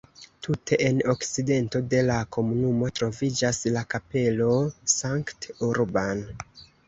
[0.45, 4.49] Tute en okcidento de la komunumo troviĝas la kapelo
[4.97, 6.25] St-Urbain.